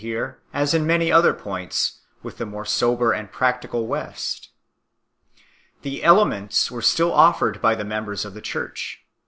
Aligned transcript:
here, 0.01 0.39
as 0.51 0.73
in 0.73 0.83
many 0.87 1.11
other 1.11 1.31
points, 1.31 1.99
with 2.23 2.39
the 2.39 2.45
more 2.47 2.65
sober 2.65 3.13
and 3.13 3.31
practical 3.31 3.85
West. 3.85 4.49
The 5.83 6.03
Elements 6.03 6.71
were 6.71 6.81
still 6.81 7.13
offered 7.13 7.61
by 7.61 7.75
the 7.75 7.85
members 7.85 8.25
of 8.25 8.33
the 8.33 8.41
Church. 8.41 9.05